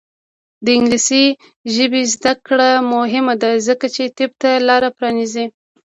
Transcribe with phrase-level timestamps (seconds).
[0.65, 1.25] د انګلیسي
[1.73, 5.45] ژبې زده کړه مهمه ده ځکه چې طب ته لاره پرانیزي.